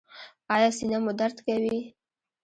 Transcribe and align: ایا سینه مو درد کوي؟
ایا 0.53 0.69
سینه 0.77 0.97
مو 1.03 1.11
درد 1.19 1.37
کوي؟ 1.45 1.79